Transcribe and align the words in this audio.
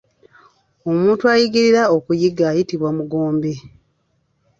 Omuntu 0.89 1.23
ayigirira 1.33 1.81
okuyigga 1.95 2.43
ayitibwa 2.51 2.89
mugombe 2.97 3.51